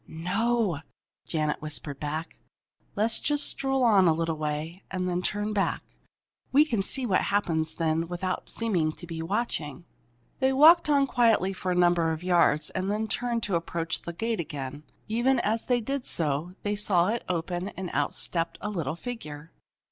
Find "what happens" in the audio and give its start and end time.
7.05-7.75